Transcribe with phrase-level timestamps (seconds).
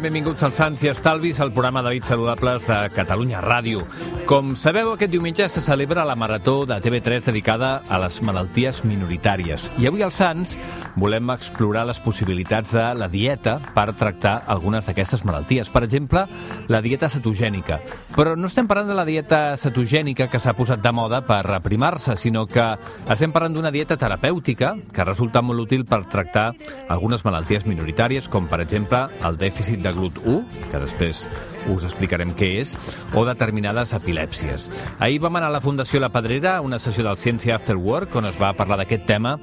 [0.00, 3.82] benvinguts als Sants i Estalvis, al programa d'hàbits saludables de Catalunya Ràdio.
[4.28, 9.68] Com sabeu, aquest diumenge se celebra la marató de TV3 dedicada a les malalties minoritàries.
[9.82, 10.54] I avui als Sants
[10.96, 15.68] volem explorar les possibilitats de la dieta per tractar algunes d'aquestes malalties.
[15.68, 16.24] Per exemple,
[16.68, 17.80] la dieta cetogènica.
[18.16, 22.16] Però no estem parlant de la dieta cetogènica que s'ha posat de moda per reprimar-se,
[22.16, 22.70] sinó que
[23.10, 26.52] estem parlant d'una dieta terapèutica que resulta molt útil per tractar
[26.88, 31.24] algunes malalties minoritàries, com per exemple el dèficit de GLUT1, que després
[31.70, 32.74] us explicarem què és,
[33.14, 34.68] o determinades epilèpsies.
[34.98, 38.26] Ahir vam anar a la Fundació La Pedrera una sessió del Ciència After Work on
[38.30, 39.36] es va parlar d'aquest tema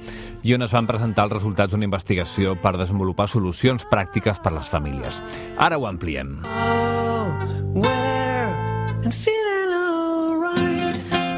[0.44, 4.58] i on es van presentar els resultats d'una investigació per desenvolupar solucions pràctiques per a
[4.60, 5.22] les famílies.
[5.58, 6.40] Ara ho ampliem.
[6.44, 8.56] Oh, where
[9.04, 9.50] and feeling.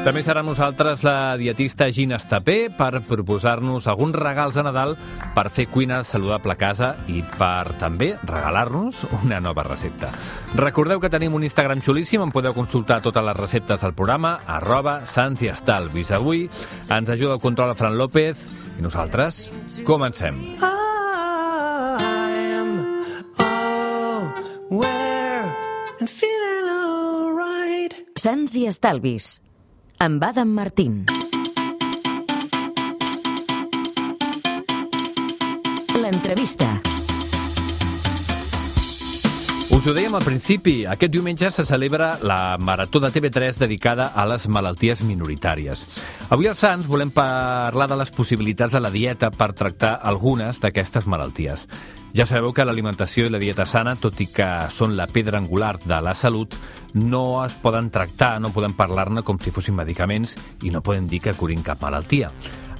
[0.02, 4.96] També serà amb nosaltres la dietista Gina Estapé per proposar-nos alguns regals de Nadal
[5.36, 10.10] per fer cuina saludable a casa i per també regalar-nos una nova recepta.
[10.58, 14.96] Recordeu que tenim un Instagram xulíssim on podeu consultar totes les receptes del programa arroba
[15.06, 16.10] Sants i Estalvis.
[16.10, 16.48] Avui
[16.90, 18.42] ens ajuda el control a Fran López
[18.74, 19.52] i nosaltres
[19.86, 20.42] comencem.
[28.22, 29.38] Sants i Estalvis,
[30.02, 31.04] amb Adam Martín.
[35.94, 36.80] L'entrevista.
[39.70, 44.26] Us ho dèiem al principi, aquest diumenge se celebra la Marató de TV3 dedicada a
[44.26, 45.86] les malalties minoritàries.
[46.34, 51.06] Avui als Sants volem parlar de les possibilitats de la dieta per tractar algunes d'aquestes
[51.06, 51.68] malalties.
[52.12, 55.78] Ja sabeu que l'alimentació i la dieta sana, tot i que són la pedra angular
[55.80, 56.52] de la salut,
[56.92, 61.22] no es poden tractar, no podem parlar-ne com si fossin medicaments i no podem dir
[61.24, 62.28] que curin cap malaltia.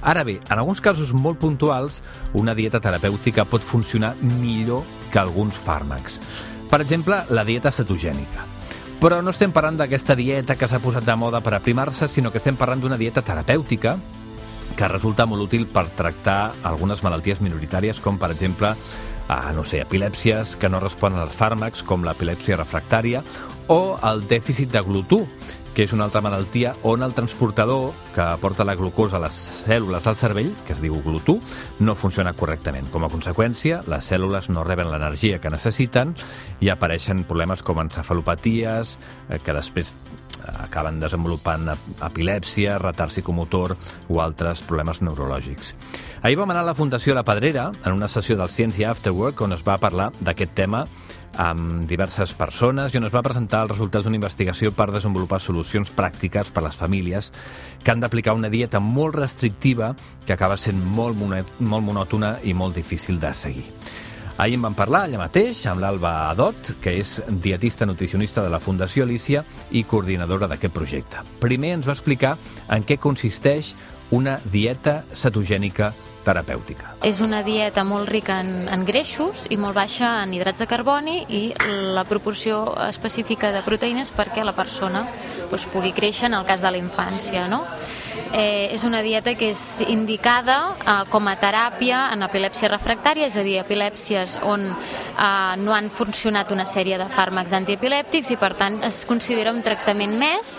[0.03, 2.03] Ara bé, en alguns casos molt puntuals,
[2.37, 6.19] una dieta terapèutica pot funcionar millor que alguns fàrmacs.
[6.69, 8.45] Per exemple, la dieta cetogènica.
[9.01, 12.37] Però no estem parlant d'aquesta dieta que s'ha posat de moda per aprimar-se, sinó que
[12.37, 13.97] estem parlant d'una dieta terapèutica
[14.77, 18.75] que resulta molt útil per tractar algunes malalties minoritàries, com per exemple,
[19.27, 23.23] a, no sé, epilèpsies que no responen als fàrmacs, com l'epilèpsia refractària,
[23.71, 25.27] o el dèficit de GLUT1,
[25.73, 30.05] que és una altra malaltia on el transportador que aporta la glucosa a les cèl·lules
[30.05, 31.39] del cervell, que es diu GLUT1,
[31.81, 32.91] no funciona correctament.
[32.93, 36.13] Com a conseqüència, les cèl·lules no reben l'energia que necessiten
[36.61, 39.95] i apareixen problemes com encefalopaties, eh, que després
[40.43, 41.69] acaben desenvolupant
[42.03, 43.77] epilèpsia, retard psicomotor
[44.09, 45.73] o altres problemes neurològics.
[46.23, 49.41] Ahir vam anar a la Fundació La Pedrera en una sessió del Ciència After Work
[49.43, 50.85] on es va parlar d'aquest tema
[51.43, 55.91] amb diverses persones i on es va presentar els resultats d'una investigació per desenvolupar solucions
[55.91, 57.27] pràctiques per a les famílies
[57.83, 59.89] que han d'aplicar una dieta molt restrictiva
[60.23, 61.19] que acaba sent molt,
[61.59, 63.65] molt monòtona i molt difícil de seguir.
[64.37, 68.63] Ahir en vam parlar allà mateix amb l'Alba Adot, que és dietista nutricionista de la
[68.63, 69.43] Fundació Alicia
[69.75, 71.27] i coordinadora d'aquest projecte.
[71.43, 72.37] Primer ens va explicar
[72.71, 73.75] en què consisteix
[74.15, 75.91] una dieta cetogènica
[76.23, 76.95] terapèutica.
[77.03, 81.19] És una dieta molt rica en, en greixos i molt baixa en hidrats de carboni
[81.29, 81.43] i
[81.95, 85.05] la proporció específica de proteïnes perquè la persona
[85.51, 87.47] doncs, pugui créixer en el cas de la infància.
[87.51, 87.63] No?
[88.33, 93.37] Eh, és una dieta que és indicada eh, com a teràpia en epilèpsia refractària, és
[93.37, 98.55] a dir, epilèpsies on eh, no han funcionat una sèrie de fàrmacs antiepilèptics i per
[98.57, 100.55] tant es considera un tractament més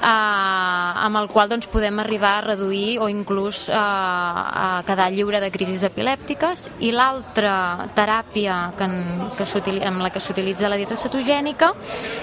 [0.00, 5.40] eh, amb el qual doncs, podem arribar a reduir o inclús eh, a quedar lliure
[5.40, 6.68] de crisis epilèptiques.
[6.80, 8.96] I l'altra teràpia que en,
[9.38, 9.48] que
[9.86, 11.72] amb la que s'utilitza la dieta cetogènica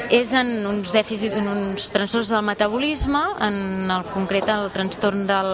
[0.10, 5.52] és en uns dèficits, en uns trastorns del metabolisme, en el concret el trastorn del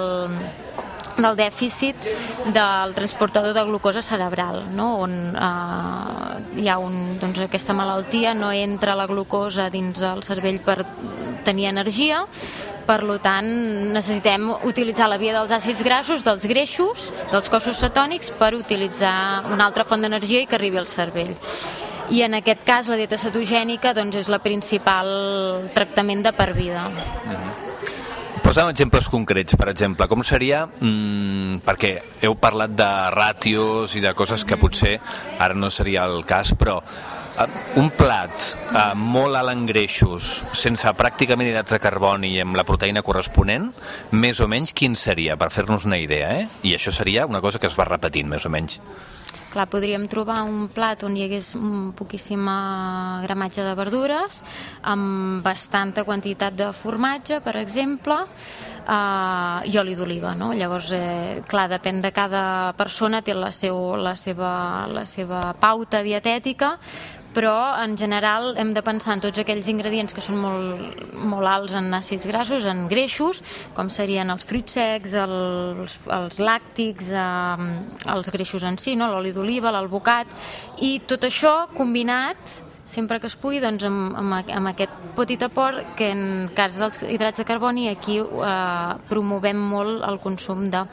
[1.18, 2.08] del dèficit
[2.54, 4.90] del transportador de glucosa cerebral, no?
[5.06, 10.62] on eh, hi ha un, doncs, aquesta malaltia, no entra la glucosa dins el cervell
[10.64, 10.84] per
[11.48, 12.24] tenir energia,
[12.88, 13.50] per tant
[13.92, 19.68] necessitem utilitzar la via dels àcids grassos, dels greixos, dels cossos cetònics per utilitzar una
[19.68, 21.36] altra font d'energia i que arribi al cervell
[22.10, 25.10] i en aquest cas la dieta cetogènica doncs, és la principal
[25.76, 26.88] tractament de per vida.
[26.88, 27.68] Mm -hmm.
[28.48, 31.90] Posa'm exemples concrets, per exemple, com seria, mmm, perquè
[32.24, 34.94] heu parlat de ràtios i de coses que potser
[35.36, 37.48] ara no seria el cas, però eh,
[37.82, 42.64] un plat eh, molt alt en greixos, sense pràcticament hidrats de carboni i amb la
[42.64, 43.68] proteïna corresponent,
[44.16, 46.48] més o menys quin seria, per fer-nos una idea, eh?
[46.72, 48.80] I això seria una cosa que es va repetint, més o menys.
[49.48, 54.42] Clar, podríem trobar un plat on hi hagués un poquíssima gramatge de verdures,
[54.84, 58.18] amb bastanta quantitat de formatge, per exemple,
[58.84, 60.52] eh, i oli d'oliva, no?
[60.52, 64.52] Llavors, eh, clar, depèn de cada persona, té la, seu, la, seva,
[64.92, 66.76] la seva pauta dietètica,
[67.38, 71.76] però en general hem de pensar en tots aquells ingredients que són molt, molt alts
[71.78, 73.44] en àcids grassos, en greixos,
[73.78, 77.68] com serien els fruits secs, els, els làctics, eh,
[78.16, 79.12] els greixos en si, no?
[79.14, 80.34] l'oli d'oliva, l'alvocat,
[80.82, 82.58] i tot això combinat
[82.88, 87.00] sempre que es pugui doncs, amb, amb, amb aquest petit aport que en cas dels
[87.04, 90.86] hidrats de carboni aquí eh, promovem molt el consum de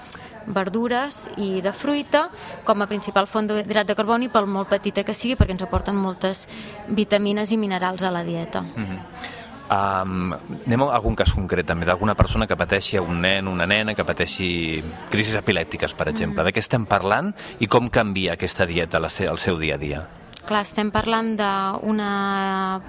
[0.47, 2.27] verdures i de fruita
[2.65, 5.97] com a principal font d'hidrat de carboni pel molt petita que sigui perquè ens aporten
[5.97, 6.45] moltes
[6.89, 8.61] vitamines i minerals a la dieta.
[8.61, 9.43] Mm -hmm.
[9.65, 10.35] Um,
[10.67, 14.05] anem a algun cas concret també d'alguna persona que pateixi, un nen, una nena que
[14.05, 16.43] pateixi crisis epilèptiques, per exemple.
[16.43, 16.47] Mm.
[16.47, 20.24] De què estem parlant i com canvia aquesta dieta al seu dia a dia?
[20.45, 22.09] Clar, estem parlant d'una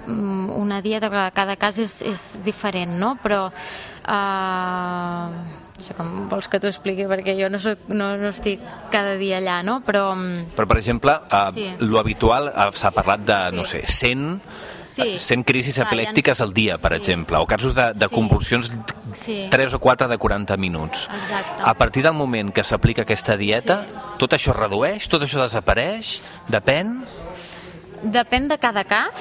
[0.06, 3.14] una dieta que cada cas és, és diferent, no?
[3.22, 5.26] Però uh,
[5.76, 8.62] això com vols que t'ho expliqui perquè jo no, soc, no, no estic
[8.92, 9.80] cada dia allà, no?
[9.86, 11.68] Però, mm, Però per exemple, uh, sí.
[11.84, 13.56] lo habitual uh, s'ha parlat de, sí.
[13.56, 14.40] no sé, 100
[14.96, 15.18] sí.
[15.18, 17.02] 100 crisis epilèptiques al dia, per sí.
[17.02, 18.14] exemple, o casos de, de sí.
[18.14, 18.70] convulsions
[19.12, 19.38] sí.
[19.50, 21.08] 3 o 4 de 40 minuts.
[21.22, 21.62] Exacte.
[21.62, 24.02] A partir del moment que s'aplica aquesta dieta, sí.
[24.22, 26.18] tot això redueix, tot això desapareix,
[26.48, 27.00] depèn...
[28.06, 29.18] Depèn de cada cas.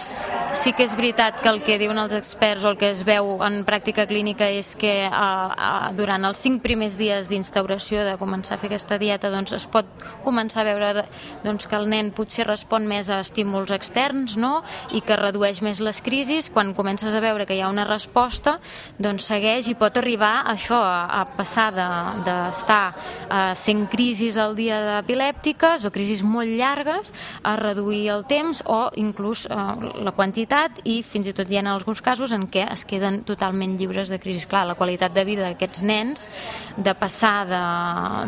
[0.61, 3.39] Sí que és veritat que el que diuen els experts o el que es veu
[3.43, 8.55] en pràctica clínica és que eh, eh, durant els cinc primers dies d'instauració de començar
[8.55, 9.89] a fer aquesta dieta doncs es pot
[10.23, 11.05] començar a veure
[11.43, 14.61] doncs, que el nen potser respon més a estímuls externs no?
[14.93, 16.51] i que redueix més les crisis.
[16.53, 18.59] Quan comences a veure que hi ha una resposta,
[19.01, 24.37] doncs segueix i pot arribar a això, a, a passar d'estar de, a 100 crisis
[24.37, 27.11] al dia d'epilèptiques o crisis molt llargues
[27.41, 29.55] a reduir el temps o inclús eh,
[30.05, 33.75] la quantitat i fins i tot hi ha alguns casos en què es queden totalment
[33.79, 34.45] lliures de crisi.
[34.49, 36.27] Clar, la qualitat de vida d'aquests nens,
[36.77, 37.61] de passar de,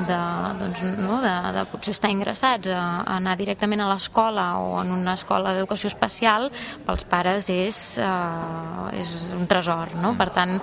[0.09, 0.19] de,
[0.61, 4.93] doncs, no, de, de potser estar ingressats a, a anar directament a l'escola o en
[4.95, 6.49] una escola d'educació especial,
[6.87, 9.95] pels pares és, eh, és un tresor.
[10.01, 10.15] No?
[10.19, 10.57] Per tant,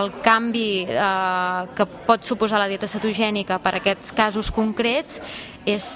[0.00, 5.20] el canvi eh, que pot suposar la dieta cetogènica per aquests casos concrets
[5.68, 5.86] és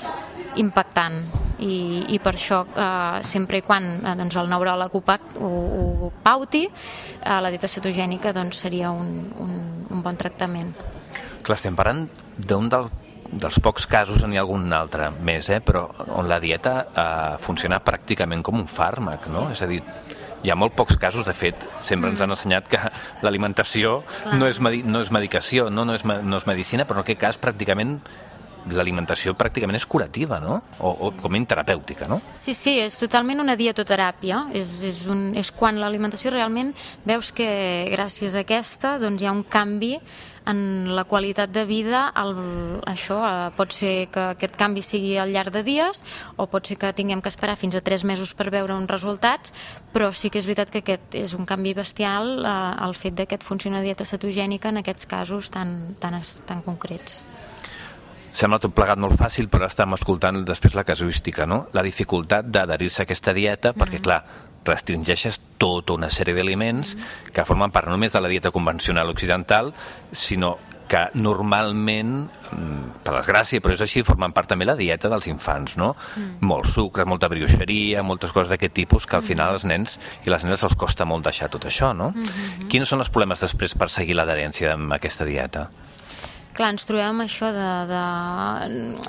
[0.61, 1.21] impactant
[1.59, 5.53] i, i per això eh, sempre i quan eh, doncs el neuròleg ho, ho,
[6.07, 9.57] ho pauti eh, la dieta cetogènica doncs, seria un, un,
[9.91, 10.75] un bon tractament
[11.45, 12.07] Clar, estem parlant
[12.41, 12.89] d'un del,
[13.31, 15.61] dels pocs casos, n'hi ha algun altre més, eh?
[15.65, 15.87] però
[16.17, 19.49] on la dieta eh, funciona pràcticament com un fàrmac, no?
[19.49, 19.59] Sí.
[19.59, 19.81] És a dir,
[20.45, 22.13] hi ha molt pocs casos, de fet, sempre mm.
[22.13, 22.81] ens han ensenyat que
[23.25, 24.03] l'alimentació
[24.33, 27.41] no, és no és medicació, no, no, és, no és medicina, però en aquest cas
[27.41, 27.99] pràcticament
[28.73, 30.61] l'alimentació pràcticament és curativa, no?
[30.79, 32.21] O, o com a terapèutica, no?
[32.39, 34.47] Sí, sí, és totalment una dietoteràpia.
[34.57, 36.73] És, és, un, és quan l'alimentació realment
[37.05, 37.49] veus que
[37.93, 39.99] gràcies a aquesta doncs, hi ha un canvi
[40.47, 42.35] en la qualitat de vida, el,
[42.89, 46.03] això eh, pot ser que aquest canvi sigui al llarg de dies
[46.37, 49.55] o pot ser que tinguem que esperar fins a 3 mesos per veure uns resultats,
[49.95, 53.27] però sí que és veritat que aquest és un canvi bestial eh, el fet de
[53.27, 57.25] que et funciona dieta cetogènica en aquests casos tan, tan, tan concrets.
[58.35, 61.69] Sembla tot plegat molt fàcil, però estem escoltant després la casuística, no?
[61.77, 63.81] La dificultat d'adherir-se a aquesta dieta, mm -hmm.
[63.83, 64.25] perquè, clar,
[64.65, 67.33] restringeixes tota una sèrie d'aliments mm -hmm.
[67.33, 69.73] que formen part no només de la dieta convencional occidental,
[70.11, 75.27] sinó que normalment, mm, per desgràcia, però és així, formen part també la dieta dels
[75.27, 75.95] infants, no?
[76.17, 76.37] Mm.
[76.41, 79.53] Molt sucre, molta brioixeria, moltes coses d'aquest tipus que al final mm.
[79.53, 82.11] als nens i les nenes els costa molt deixar tot això, no?
[82.11, 82.69] Mm -hmm.
[82.69, 85.71] Quins són els problemes després per seguir l'adherència amb aquesta dieta?
[86.55, 88.03] Clar, ens trobem això de, de...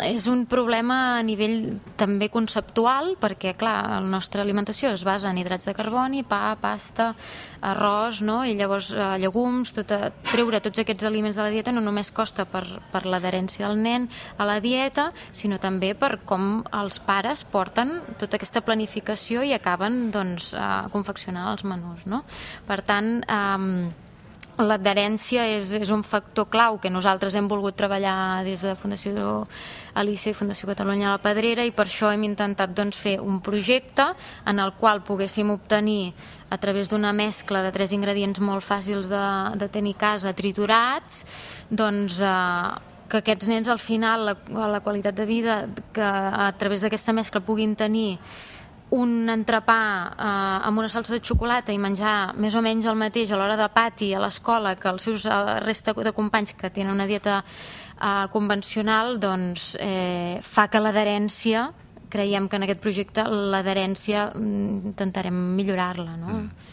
[0.07, 5.37] És un problema a nivell també conceptual, perquè, clar, la nostra alimentació es basa en
[5.37, 7.11] hidrats de carboni, pa, pasta,
[7.61, 8.39] arròs, no?
[8.49, 12.09] i llavors eh, llegums, tot, a, treure tots aquests aliments de la dieta no només
[12.15, 17.45] costa per, per l'adherència del nen a la dieta, sinó també per com els pares
[17.51, 22.07] porten tota aquesta planificació i acaben doncs, a confeccionar els menús.
[22.09, 22.23] No?
[22.65, 24.04] Per tant, eh,
[24.55, 29.41] L'adherència és, és un factor clau que nosaltres hem volgut treballar des de Fundació
[29.99, 33.41] Alicia i Fundació Catalunya a la Pedrera i per això hem intentat doncs, fer un
[33.43, 34.07] projecte
[34.47, 36.13] en el qual poguéssim obtenir
[36.47, 39.27] a través d'una mescla de tres ingredients molt fàcils de,
[39.59, 41.25] de tenir a casa triturats
[41.67, 44.35] doncs, eh, que aquests nens al final la,
[44.71, 48.17] la qualitat de vida que a través d'aquesta mescla puguin tenir
[48.95, 49.79] un entrepà
[50.11, 53.57] eh, amb una salsa de xocolata i menjar més o menys el mateix a l'hora
[53.59, 57.41] de pati a l'escola que els seus eh, resta de companys que tenen una dieta
[57.43, 61.67] eh, convencional doncs eh, fa que l'adherència
[62.15, 66.39] creiem que en aquest projecte l'adherència mm, intentarem millorar-la, no?
[66.39, 66.71] Mm.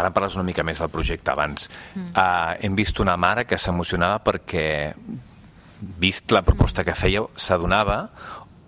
[0.00, 1.68] Ara parles una mica més del projecte abans.
[1.94, 2.10] Mm.
[2.10, 4.66] Uh, hem vist una mare que s'emocionava perquè,
[6.00, 7.98] vist la proposta que fèieu, s'adonava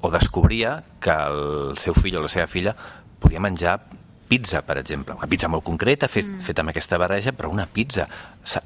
[0.07, 2.75] o descobria que el seu fill o la seva filla
[3.19, 3.81] podia menjar
[4.27, 5.15] pizza, per exemple.
[5.19, 6.45] Una pizza molt concreta, fet, mm.
[6.47, 8.07] feta amb aquesta barreja, però una pizza.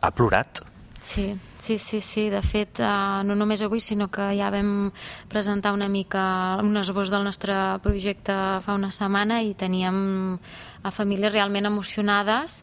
[0.00, 0.62] Ha plorat.
[1.10, 2.28] Sí, sí, sí, sí.
[2.30, 4.90] De fet, uh, no només avui, sinó que ja vam
[5.32, 6.22] presentar una mica
[6.62, 10.38] un esbós del nostre projecte fa una setmana i teníem
[10.82, 12.62] a famílies realment emocionades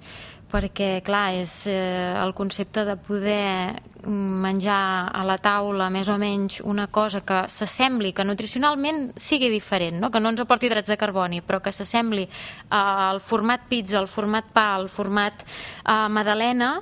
[0.52, 3.76] perquè, clar, és eh, el concepte de poder
[4.08, 10.00] menjar a la taula més o menys una cosa que s'assembli, que nutricionalment sigui diferent,
[10.00, 10.12] no?
[10.12, 12.28] que no ens aporti hidrats de carboni, però que s'assembli
[12.72, 16.78] al format pizza, al format pa, al format eh, madalena,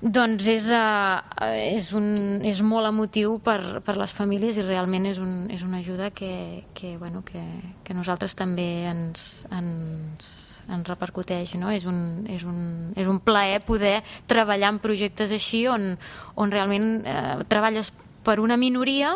[0.00, 1.22] doncs és, uh,
[1.56, 5.80] és, un, és molt emotiu per, per les famílies i realment és, un, és una
[5.80, 7.42] ajuda que, que, bueno, que,
[7.82, 11.70] que nosaltres també ens, ens, ens repercuteix, no?
[11.70, 15.94] És un, és, un, és un plaer poder treballar en projectes així on,
[16.34, 17.92] on realment eh, treballes
[18.26, 19.14] per una minoria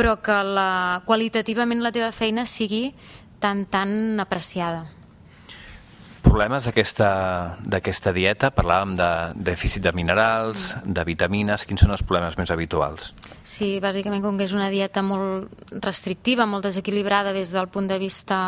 [0.00, 2.94] però que la, qualitativament la teva feina sigui
[3.40, 4.86] tan, tan apreciada.
[6.20, 9.10] Problemes d'aquesta dieta, parlàvem de
[9.50, 13.10] dèficit de minerals, de vitamines, quins són els problemes més habituals?
[13.50, 17.98] Sí, bàsicament com que és una dieta molt restrictiva, molt desequilibrada des del punt de
[17.98, 18.38] vista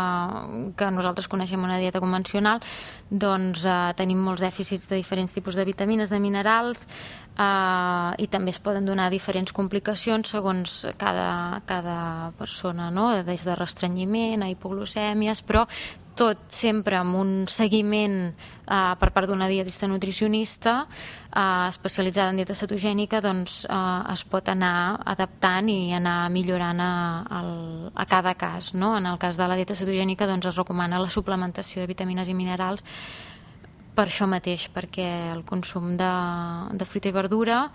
[0.77, 2.63] que nosaltres coneixem una dieta convencional,
[3.11, 6.87] doncs eh, tenim molts dèficits de diferents tipus de vitamines, de minerals,
[7.33, 11.95] Uh, i també es poden donar diferents complicacions segons cada, cada
[12.37, 13.07] persona, no?
[13.25, 15.63] des de restrenyiment a hipoglucèmies, però
[16.15, 22.57] tot sempre amb un seguiment uh, per part d'una dietista nutricionista uh, especialitzada en dieta
[22.59, 26.93] cetogènica doncs uh, es pot anar adaptant i anar millorant a,
[27.25, 27.43] a,
[27.95, 28.73] a cada cas.
[28.75, 28.97] No?
[28.99, 32.37] En el cas de la dieta cetogènica doncs es recomana la suplementació de vitamines i
[32.37, 32.85] minerals
[33.93, 36.13] per això mateix, perquè el consum de,
[36.81, 37.67] de fruita i verdura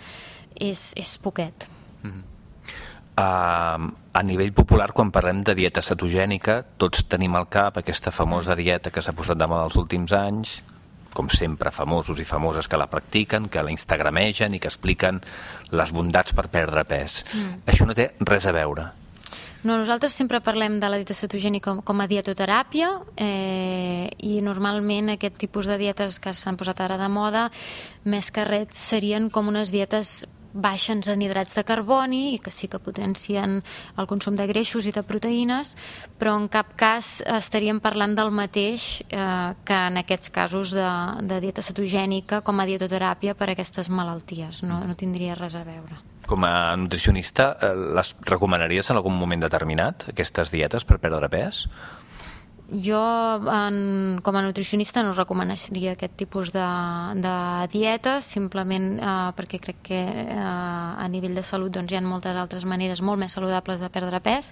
[0.55, 1.67] és, és poquet.
[2.01, 2.36] Mm -hmm.
[3.17, 8.91] A nivell popular, quan parlem de dieta cetogènica, tots tenim al cap aquesta famosa dieta
[8.93, 10.59] que s'ha posat de moda els últims anys,
[11.17, 15.23] com sempre, famosos i famoses que la practiquen, que la instagramegen i que expliquen
[15.73, 17.23] les bondats per perdre pes.
[17.33, 17.65] Mm.
[17.65, 18.91] Això no té res a veure.
[19.63, 25.09] No, nosaltres sempre parlem de la dieta cetogènica com, com a dietoteràpia eh, i normalment
[25.15, 27.47] aquest tipus de dietes que s'han posat ara de moda
[28.05, 30.21] més que res serien com unes dietes
[30.57, 33.61] baixen en hidrats de carboni i que sí que potencien
[33.97, 35.75] el consum de greixos i de proteïnes,
[36.17, 40.89] però en cap cas estaríem parlant del mateix eh, que en aquests casos de,
[41.29, 44.63] de dieta cetogènica com a dietoteràpia per a aquestes malalties.
[44.65, 46.01] No, no tindria res a veure.
[46.27, 51.67] Com a nutricionista, eh, les recomanaries en algun moment determinat, aquestes dietes per perdre pes?
[52.67, 52.99] Jo,
[53.47, 56.65] en, com a nutricionista, no recomanaria aquest tipus de,
[57.15, 57.35] de
[57.71, 62.35] dieta, simplement eh, perquè crec que eh, a nivell de salut doncs, hi ha moltes
[62.35, 64.51] altres maneres molt més saludables de perdre pes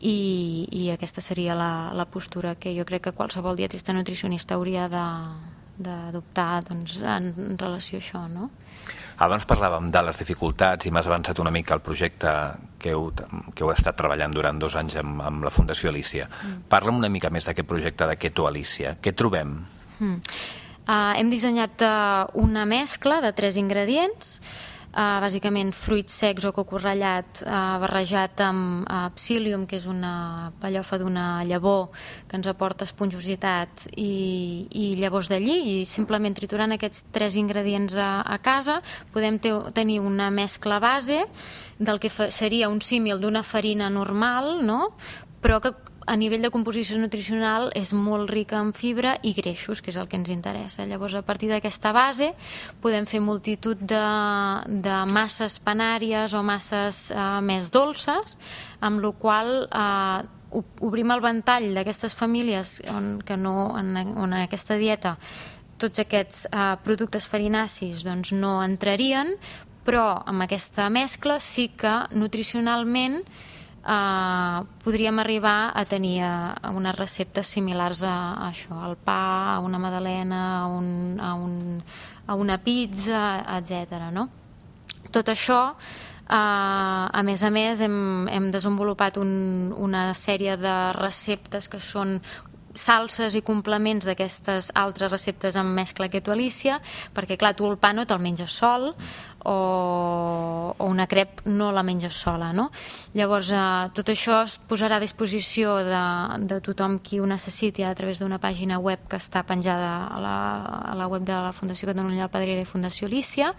[0.00, 4.88] i, i aquesta seria la, la postura que jo crec que qualsevol dietista nutricionista hauria
[4.90, 8.50] d'adoptar doncs, en relació a això, no?
[9.18, 12.30] Abans parlàvem de les dificultats i m'has avançat una mica el projecte
[12.78, 13.08] que heu,
[13.54, 16.28] que heu estat treballant durant dos anys amb, amb la Fundació Alicia.
[16.28, 16.60] Mm.
[16.70, 18.94] Parla'm una mica més d'aquest projecte de Keto Alicia.
[19.02, 19.56] Què trobem?
[19.98, 20.20] Mm.
[20.88, 24.38] Uh, hem dissenyat uh, una mescla de tres ingredients
[24.92, 30.52] uh, bàsicament fruits secs o coco ratllat uh, barrejat amb uh, psyllium, que és una
[30.60, 31.88] pallofa d'una llavor
[32.28, 37.96] que ens aporta esponjositat i, i llavors de lli, i simplement triturant aquests tres ingredients
[37.96, 38.80] a, a casa
[39.12, 41.24] podem te tenir una mescla base
[41.78, 44.94] del que seria un símil d'una farina normal, no?
[45.42, 45.70] però que
[46.08, 50.08] a nivell de composició nutricional és molt rica en fibra i greixos, que és el
[50.08, 50.86] que ens interessa.
[50.88, 52.30] Llavors, a partir d'aquesta base,
[52.80, 54.06] podem fer multitud de,
[54.86, 58.38] de masses panàries o masses eh, més dolces,
[58.80, 60.24] amb la qual eh,
[60.80, 65.18] obrim el ventall d'aquestes famílies on, que no, en, on en aquesta dieta
[65.78, 69.36] tots aquests eh, productes farinacis doncs, no entrarien,
[69.86, 73.22] però amb aquesta mescla sí que nutricionalment
[73.88, 79.58] eh, podríem arribar a tenir uh, unes receptes similars a, a això, al pa, a
[79.64, 81.56] una madalena, a, un, a, un,
[82.26, 84.10] a una pizza, etc.
[84.12, 84.28] No?
[85.10, 91.68] Tot això, eh, a més a més, hem, hem desenvolupat un, una sèrie de receptes
[91.72, 92.18] que són
[92.78, 96.78] salses i complements d'aquestes altres receptes amb mescla keto Alicia,
[97.14, 98.92] perquè clar, tu el pa no te'l menges sol,
[99.44, 102.68] o, o una crep no la menges sola, no?
[103.14, 106.02] Llavors, eh, tot això es posarà a disposició de,
[106.50, 110.36] de tothom qui ho necessiti a través d'una pàgina web que està penjada a la,
[110.92, 113.52] a la web de la Fundació Catalunya del Pedrera i Fundació Lícia,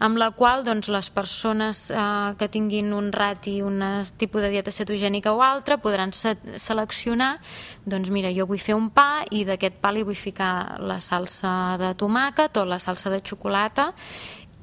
[0.00, 1.98] amb la qual doncs, les persones eh,
[2.38, 3.82] que tinguin un rati, un
[4.16, 7.36] tipus de dieta cetogènica o altra, podran se seleccionar,
[7.84, 11.76] doncs mira, jo vull fer un pa i d'aquest pa li vull ficar la salsa
[11.80, 13.92] de tomàquet o la salsa de xocolata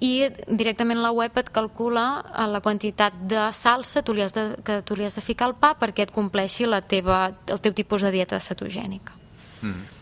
[0.05, 4.47] i directament la web et calcula eh, la quantitat de salsa tu li has de,
[4.65, 7.73] que tu li has de ficar al pa perquè et compleixi la teva, el teu
[7.73, 9.15] tipus de dieta cetogènica.
[9.61, 9.95] Mm.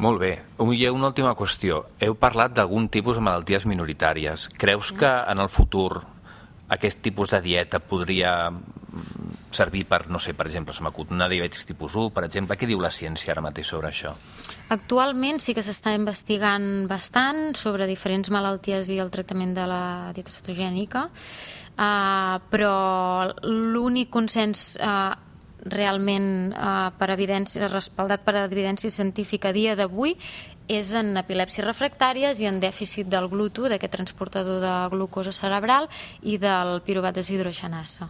[0.00, 0.30] Molt bé.
[0.56, 1.82] I una última qüestió.
[2.00, 4.46] Heu parlat d'algun tipus de malalties minoritàries.
[4.56, 6.00] Creus que en el futur
[6.72, 8.32] aquest tipus de dieta podria
[9.54, 12.56] servir per, no sé, per exemple, se m'acut una diabetis tipus 1, per exemple.
[12.58, 14.14] Què diu la ciència ara mateix sobre això?
[14.70, 19.82] Actualment sí que s'està investigant bastant sobre diferents malalties i el tractament de la
[20.14, 22.76] dieta cetogènica, uh, però
[23.42, 25.10] l'únic consens uh,
[25.66, 30.14] realment uh, per evidència, respaldat per evidència científica a dia d'avui
[30.70, 35.90] és en epilèpsies refractàries i en dèficit del gluto, d'aquest transportador de glucosa cerebral
[36.22, 38.06] i del piruvat deshidrogenasa.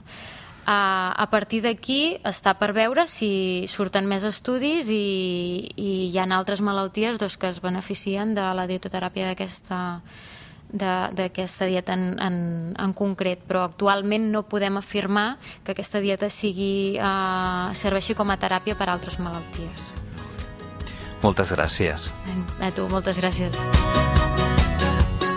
[0.70, 6.28] Uh, a partir d'aquí està per veure si surten més estudis i, i hi ha
[6.36, 9.80] altres malalties doncs, que es beneficien de la dietoteràpia d'aquesta
[10.70, 12.36] d'aquesta dieta en, en,
[12.78, 18.38] en concret, però actualment no podem afirmar que aquesta dieta sigui, uh, serveixi com a
[18.38, 19.82] teràpia per a altres malalties.
[21.24, 22.06] Moltes gràcies.
[22.62, 24.38] A tu, moltes gràcies.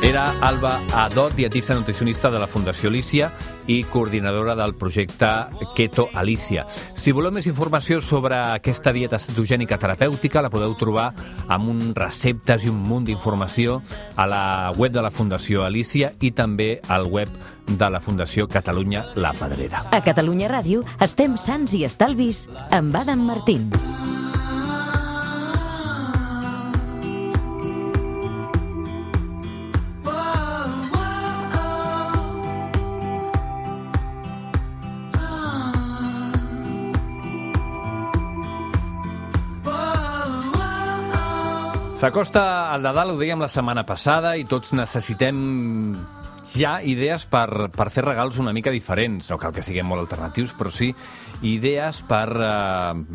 [0.03, 3.29] Era Alba Adot, dietista nutricionista de la Fundació Alicia
[3.72, 5.29] i coordinadora del projecte
[5.77, 6.65] Keto Alicia.
[6.67, 11.07] Si voleu més informació sobre aquesta dieta cetogènica terapèutica, la podeu trobar
[11.48, 13.79] amb un receptes i un munt d'informació
[14.19, 14.43] a la
[14.75, 17.31] web de la Fundació Alicia i també al web
[17.72, 19.86] de la Fundació Catalunya La Pedrera.
[19.95, 23.72] A Catalunya Ràdio estem sants i estalvis amb Adam Martín.
[42.03, 42.41] S'acosta
[42.75, 45.37] el Nadal, ho dèiem la setmana passada, i tots necessitem
[46.51, 49.29] ja idees per, per fer regals una mica diferents.
[49.31, 50.89] No cal que siguem molt alternatius, però sí
[51.47, 53.05] idees per eh,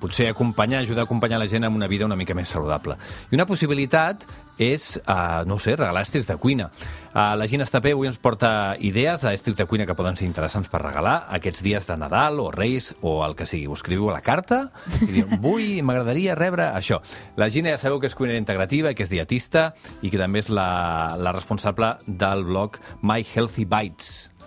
[0.00, 2.96] potser acompanyar, ajudar a acompanyar la gent amb una vida una mica més saludable.
[3.30, 4.26] I una possibilitat
[4.58, 6.68] és, uh, no sé, regalar estils de cuina.
[7.14, 10.26] Uh, la Gina Estapé avui ens porta idees a estils de cuina que poden ser
[10.26, 13.68] interessants per regalar aquests dies de Nadal o Reis o el que sigui.
[13.70, 14.64] Ho escriviu a la carta
[15.06, 17.00] i diu, vull, m'agradaria rebre això.
[17.38, 19.70] La Gina ja sabeu que és cuinera integrativa, que és dietista
[20.02, 24.37] i que també és la, la responsable del blog My Healthy Bites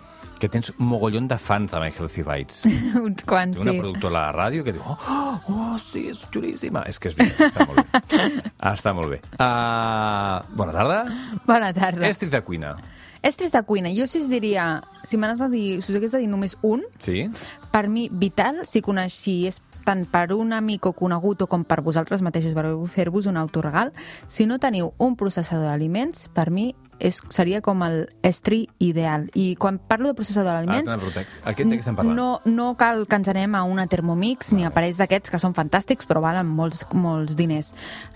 [0.42, 2.64] que tens un mogollon de fans de My Healthy Bites.
[2.98, 3.78] Uns quants, Una sí.
[3.78, 6.82] productora a la ràdio que diu oh, oh, sí, és xulíssima.
[6.90, 8.24] És que és veritat, està molt bé.
[8.72, 9.20] està molt bé.
[9.36, 10.98] Uh, bona tarda.
[11.46, 12.10] Bona tarda.
[12.10, 12.74] Estris de cuina.
[13.22, 13.92] Estris de cuina.
[13.94, 16.58] Jo si es diria, si me n'has de dir, si us hagués de dir només
[16.66, 17.28] un, Sí?
[17.70, 21.62] per mi vital, si, coneix, si és tant per un amic o conegut o com
[21.66, 23.94] per vosaltres mateixos per fer-vos un autoregal,
[24.26, 29.30] si no teniu un processador d'aliments, per mi és, seria com el estri ideal.
[29.34, 32.16] I quan parlo de processador d'aliments, Ah, aquest de què estem parlant?
[32.16, 35.54] no, no cal que ens anem a una Thermomix ni a aparells d'aquests que són
[35.54, 37.72] fantàstics però valen molts, molts diners.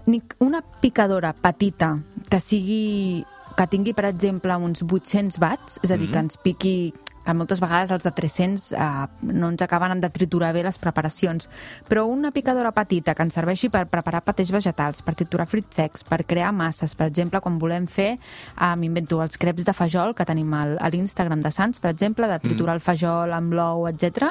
[0.06, 1.98] Ni una picadora petita
[2.30, 3.24] que sigui
[3.56, 6.12] que tingui, per exemple, uns 800 watts, és a dir, Mhm.
[6.12, 6.94] que ens piqui
[7.34, 8.86] moltes vegades els de 300 eh,
[9.32, 11.48] no ens acaben de triturar bé les preparacions,
[11.88, 16.04] però una picadora petita que ens serveixi per preparar patès vegetals, per triturar frits secs,
[16.06, 20.28] per crear masses, per exemple, quan volem fer, eh, m'invento els creps de fajol que
[20.28, 24.30] tenim al, a l'Instagram de Sants, per exemple, de triturar el fajol amb l'ou, etc.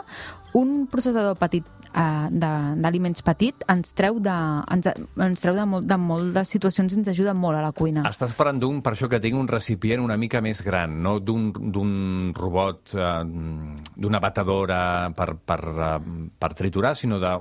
[0.55, 4.35] Un processador petit d'aliments petit ens treu de,
[4.73, 4.89] ens,
[5.25, 8.03] ens treu de, molt, de molt de situacions i ens ajuda molt a la cuina.
[8.09, 12.33] Estàs parlant d'un, per això que tinc un recipient una mica més gran, no d'un
[12.35, 13.13] robot, eh,
[13.95, 14.81] d'una batedora
[15.15, 15.93] per, per, eh,
[16.39, 17.37] per triturar, sinó de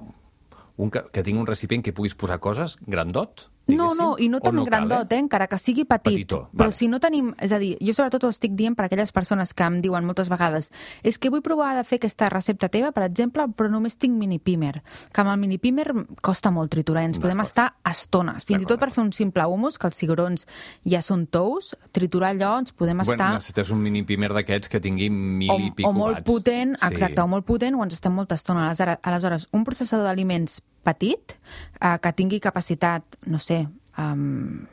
[0.76, 4.40] un que, que tingui un recipient que puguis posar coses grandot, diguéssim, no, i no
[4.44, 5.18] tan cal, grandot, eh?
[5.24, 6.14] encara que sigui petit.
[6.14, 6.72] Petitó, Però vale.
[6.76, 7.32] si no tenim...
[7.40, 10.28] És a dir, jo sobretot ho estic dient per aquelles persones que em diuen moltes
[10.28, 10.70] vegades
[11.02, 14.38] és que vull provar de fer aquesta recepta teva, per exemple, però només tinc mini
[14.38, 14.82] pimer.
[15.12, 15.86] Que amb el mini pimer
[16.22, 18.44] costa molt triturar i ens podem estar estones.
[18.44, 20.46] Fins i tot per fer un simple humus, que els cigrons
[20.84, 23.32] ja són tous, triturar allò ens podem Bueno, estar...
[23.34, 26.28] necessites un mini pimer d'aquests que tingui mil o, i pico o molt watts.
[26.28, 26.86] potent, Sí.
[26.92, 28.68] exacte, o molt potent, o ens estem molta estona.
[29.02, 31.34] Aleshores un processador d'aliments petit,
[31.80, 33.64] eh, que tingui capacitat, no sé,
[33.98, 34.66] um,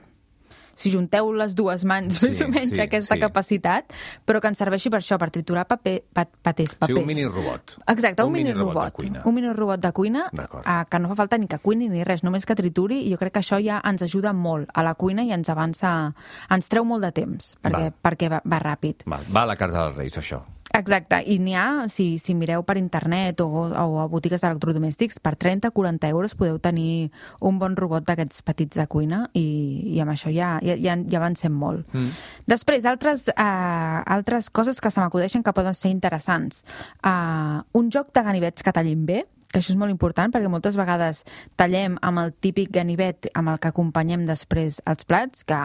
[0.81, 3.21] si junteu les dues mans, Sí, més o menys, sí, aquesta sí.
[3.21, 3.91] capacitat,
[4.25, 6.97] però que ens serveixi per això, per triturar paper, pa, paters, Sí, papers.
[7.03, 7.75] un mini robot.
[7.91, 9.03] Exacte, un, Un mini minirobot.
[9.25, 12.23] Un mini robot de cuina, eh, que no fa falta ni que cuini ni res,
[12.23, 15.21] només que trituri, i jo crec que això ja ens ajuda molt a la cuina
[15.27, 16.15] i ens avança,
[16.49, 17.93] ens treu molt de temps, perquè, Val.
[18.01, 19.05] perquè va, va ràpid.
[19.05, 20.41] Va, va a la carta dels Reis, això.
[20.71, 25.33] Exacte, i n'hi ha, si, si mireu per internet o, o a botigues d'electrodomèstics, per
[25.35, 27.11] 30-40 euros podeu tenir
[27.43, 29.43] un bon robot d'aquests petits de cuina i,
[29.91, 31.83] i amb això ja, ja, ja, avancem molt.
[31.91, 32.15] Mm.
[32.53, 36.63] Després, altres, uh, altres coses que se m'acudeixen que poden ser interessants.
[37.03, 40.77] Uh, un joc de ganivets que tallin bé, que això és molt important perquè moltes
[40.79, 41.25] vegades
[41.59, 45.59] tallem amb el típic ganivet amb el que acompanyem després els plats, que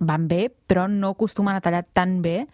[0.00, 2.46] van bé, però no acostumen a tallar tan bé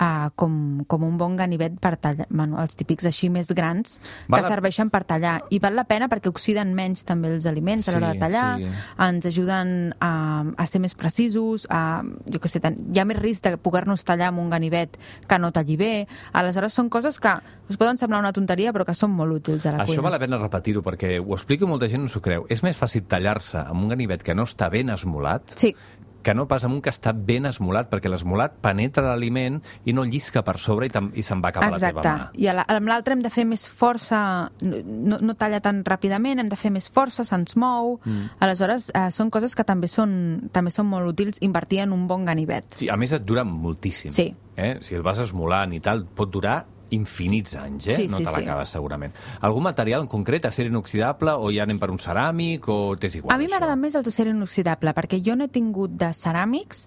[0.00, 4.40] uh, com, com un bon ganivet per tallar, bueno, els típics així més grans Val
[4.42, 5.38] que la- serveixen per tallar.
[5.50, 8.58] I val la pena perquè oxiden menys també els aliments a l'hora Sí, de tallar,
[8.58, 8.68] sí.
[9.06, 10.10] ens ajuden a,
[10.56, 14.04] a ser més precisos, a, jo què sé, ten- hi ha més risc de poder-nos
[14.04, 15.92] tallar amb un ganivet que no talli bé.
[16.32, 17.32] Aleshores, són coses que
[17.70, 20.02] us poden semblar una tonteria, però que són molt útils a la Això cuina.
[20.10, 22.44] val la pena repetir-ho, perquè ho explico molta gent no s'ho creu.
[22.50, 25.74] És més fàcil tallar-se amb un ganivet que no està ben esmolat Sí,
[26.22, 30.04] que no pas amb un que està ben esmolat, perquè l'esmolat penetra l'aliment i no
[30.04, 32.02] llisca per sobre i, i se'n va cap a la Exacte.
[32.02, 32.30] teva mà.
[32.34, 36.40] I a la- amb l'altre hem de fer més força, no, no talla tan ràpidament,
[36.40, 37.98] hem de fer més força, se'ns mou.
[38.04, 38.28] Mm.
[38.40, 42.24] Aleshores, eh, són coses que també són, també són molt útils invertir en un bon
[42.24, 42.64] ganivet.
[42.76, 44.12] Sí, a més et dura moltíssim.
[44.12, 44.34] Sí.
[44.56, 44.78] Eh?
[44.82, 47.96] Si el vas esmolant i tal, pot durar infinits anys, eh?
[47.96, 48.36] Sí, no sí, te sí.
[48.36, 49.14] l'acabes segurament.
[49.46, 53.34] Algun material en concret, acer inoxidable, o ja anem per un ceràmic, o t'és igual?
[53.34, 56.86] A mi m'agrada més els d'acer inoxidable, perquè jo no he tingut de ceràmics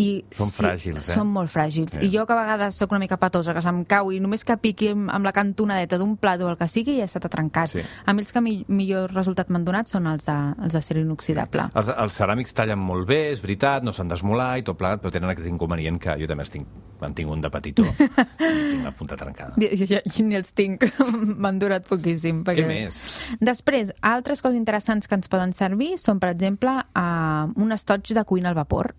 [0.00, 0.24] i...
[0.32, 1.12] Són fràgils, eh?
[1.14, 1.96] Són molt fràgils.
[1.98, 2.06] Sí.
[2.06, 4.56] I jo que a vegades sóc una mica patosa, que se'm cau i només que
[4.60, 7.70] piqui amb amb la cantonadeta d'un plat o el que sigui ja s'ha trencat.
[7.76, 7.82] Sí.
[8.06, 11.68] A mi els que mi, millor resultat m'han donat són els de- els d'acer inoxidable.
[11.74, 15.12] Els, els ceràmics tallen molt bé, és veritat, no s'han d'esmolar i tot plegat, però
[15.12, 16.66] tenen aquest inconvenient que jo també els tinc,
[17.02, 19.54] en tinc un de petitó i tinc la punta trencada.
[19.58, 20.86] Jo, jo, jo ni els tinc,
[21.42, 22.42] m'han durat poquíssim.
[22.46, 22.62] Perquè...
[22.62, 23.00] Què més?
[23.40, 28.24] Després, altres coses interessants que ens poden servir són, per exemple, uh, un estoig de
[28.24, 28.94] cuina al vapor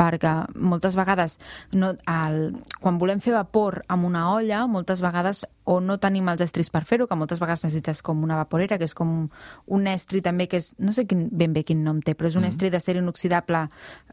[0.00, 1.36] perquè moltes vegades
[1.76, 2.38] no, el,
[2.80, 6.82] quan volem fer vapor amb una olla, moltes vegades o no tenim els estris per
[6.88, 9.28] fer-ho, que moltes vegades necessites com una vaporera, que és com
[9.70, 12.38] un estri també que és, no sé quin, ben bé quin nom té, però és
[12.38, 12.54] un mm.
[12.54, 13.66] estri d'acer inoxidable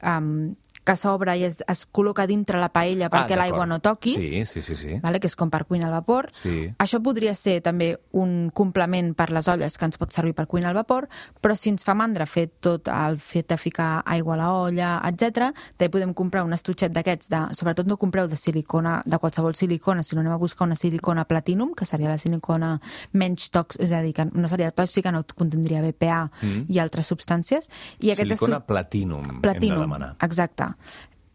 [0.04, 0.54] um,
[0.88, 4.46] que s'obre i es, es col·loca dintre la paella perquè Ah, l'aigua no toqui Sí,
[4.48, 4.76] sí, sí.
[4.80, 5.00] sí.
[5.04, 5.20] vale?
[5.20, 6.30] que és com per cuinar al vapor.
[6.32, 6.70] Sí.
[6.80, 10.70] Això podria ser també un complement per les olles que ens pot servir per cuinar
[10.72, 11.10] al vapor,
[11.42, 14.92] però si ens fa mandra fer tot el fet de ficar aigua a la olla,
[15.10, 19.56] etc, també podem comprar un estutxet d'aquests, de, sobretot no compreu de silicona, de qualsevol
[19.56, 22.80] silicona, sinó anem a buscar una silicona platinum, que seria la silicona
[23.14, 26.66] menys tòxica, és a dir, que no seria tòxica, no contindria BPA mm.
[26.70, 27.68] i altres substàncies.
[28.00, 30.16] I aquest Silicona estu- platinum, hem de Platinum, demanar.
[30.22, 30.70] exacte.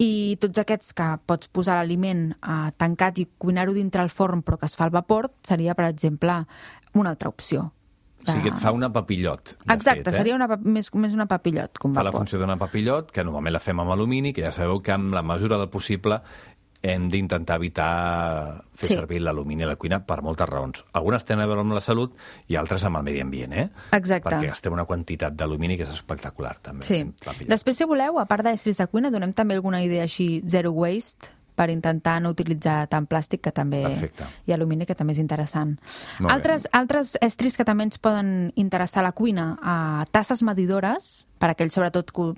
[0.03, 4.59] I tots aquests que pots posar l'aliment eh, tancat i cuinar-ho dintre el forn però
[4.59, 6.41] que es fa al vapor, seria, per exemple,
[6.99, 7.69] una altra opció.
[8.23, 9.57] O sigui, et fa una papillot.
[9.67, 10.17] de Exacte, fet, eh?
[10.17, 12.21] seria una, més, més una papillot un Fa la vapor.
[12.23, 15.23] funció d'una papillot, que normalment la fem amb alumini, que ja sabeu que amb la
[15.27, 16.21] mesura del possible
[16.83, 18.95] hem d'intentar evitar fer Sí.
[18.95, 20.85] servir l'alumini a la cuina per moltes raons.
[20.93, 22.17] Algunes tenen a veure amb la salut
[22.49, 23.69] i altres amb el medi ambient, eh?
[23.93, 24.29] Exacte.
[24.29, 26.83] Perquè gastem una quantitat d'alumini que és espectacular, també.
[26.83, 27.05] Sí.
[27.47, 31.29] Després, si voleu, a part d'estris de cuina, donem també alguna idea així zero waste
[31.55, 34.25] per intentar no utilitzar tant plàstic que també Perfecte.
[34.47, 35.79] i alumini que també és interessant.
[36.19, 36.35] Molt bé.
[36.35, 41.51] Altres, altres estris que també ens poden interessar a la cuina, a tasses medidores, per
[41.51, 42.31] aquells sobretot que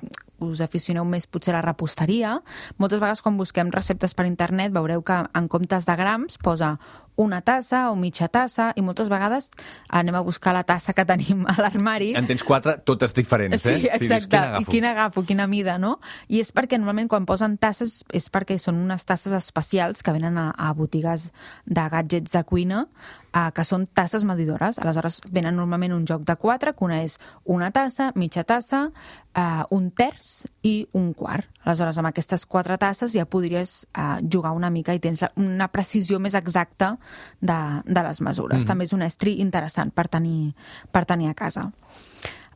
[0.44, 2.38] us aficioneu més potser a la reposteria.
[2.80, 6.74] Moltes vegades quan busquem receptes per internet veureu que en comptes de grams posa
[7.20, 9.52] una tassa o mitja tassa i moltes vegades
[9.94, 13.76] anem a buscar la tassa que tenim a l'armari En tens quatre, totes diferents, eh?
[13.78, 14.34] Sí, exacte.
[14.34, 14.70] quina I agafo?
[14.72, 15.98] quina agafo, quina mida, no?
[16.26, 20.40] I és perquè normalment quan posen tasses és perquè són unes tasses especials que venen
[20.40, 21.30] a, a botigues
[21.66, 22.88] de gadgets de cuina
[23.34, 24.78] eh, que són tasses medidores.
[24.78, 27.18] Aleshores venen normalment un joc de quatre, que una és
[27.50, 28.86] una tassa, mitja tassa,
[29.34, 31.48] eh, un terç i un quart.
[31.64, 36.20] Aleshores, amb aquestes quatre tasses ja podries eh, jugar una mica i tens una precisió
[36.20, 36.94] més exacta
[37.40, 38.62] de, de les mesures.
[38.62, 38.70] Mm.
[38.70, 40.54] També és un estri interessant per tenir,
[40.92, 41.70] per tenir a casa.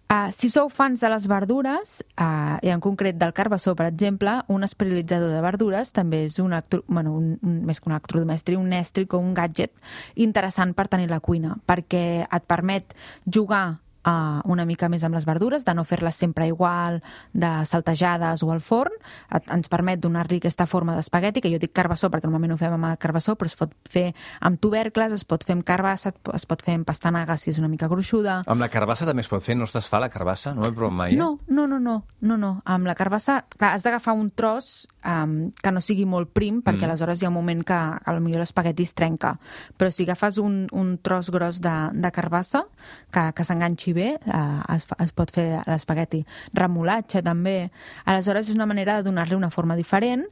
[0.09, 4.39] Uh, si sou fans de les verdures, uh, i en concret del carbassó, per exemple,
[4.49, 8.57] un esterilitzador de verdures també és un, electro, bueno, un, un, més que un electrodomèstic,
[8.57, 9.75] un estri o un gadget
[10.17, 12.97] interessant per tenir la cuina, perquè et permet
[13.29, 18.43] jugar uh, una mica més amb les verdures, de no fer-les sempre igual, de saltejades
[18.43, 18.95] o al forn.
[19.35, 22.75] Et, ens permet donar-li aquesta forma d'espagueti, que jo dic carbassó perquè normalment ho fem
[22.79, 24.09] amb carbassó, però es pot fer
[24.41, 27.69] amb tubercles, es pot fer amb carbassa, es pot fer amb pastanaga si és una
[27.69, 28.43] mica gruixuda.
[28.49, 30.55] Amb la carbassa també es pot fer, no es desfà la carbassa?
[30.55, 31.19] No ho he provat mai, eh?
[31.21, 32.53] No, no, no, no, no, no.
[32.65, 36.87] Amb la carbassa, clar, has d'agafar un tros um, que no sigui molt prim, perquè
[36.87, 36.91] Mm.
[36.91, 39.33] aleshores hi ha un moment que, que potser l'espagueti es trenca.
[39.77, 42.65] Però si agafes un, un tros gros de, de carbassa,
[43.11, 46.23] que, que s'enganxi bé, uh, es, es pot fer l'espagueti.
[46.57, 47.59] Remolatge, també.
[48.07, 50.25] Aleshores, és una manera de donar-li una forma diferent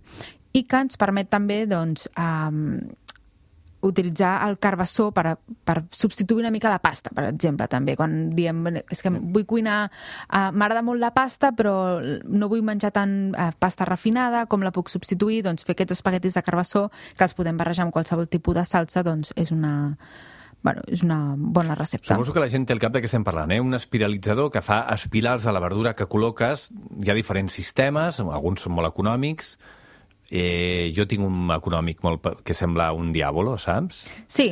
[0.56, 2.78] i que ens permet també, doncs, um,
[3.86, 7.96] utilitzar el carbassó per, per substituir una mica la pasta, per exemple, també.
[7.96, 9.90] Quan diem, "Bé, és que vull cuinar,
[10.32, 14.72] uh, m'agrada molt la pasta, però no vull menjar tant uh, pasta refinada, com la
[14.72, 15.42] puc substituir?
[15.42, 19.02] Doncs fer aquests espaguetis de carbassó, que els podem barrejar amb qualsevol tipus de salsa,
[19.02, 19.96] doncs és una,
[20.66, 22.16] bueno, és una bona recepta.
[22.16, 23.60] Suposo que la gent té el cap de què estem parlant, eh?
[23.62, 26.68] Un espiralitzador que fa espirals de la verdura que col·loques.
[27.04, 29.54] Hi ha diferents sistemes, alguns són molt econòmics.
[30.26, 34.08] Eh, jo tinc un econòmic molt, que sembla un diàbolo, saps?
[34.26, 34.48] Sí,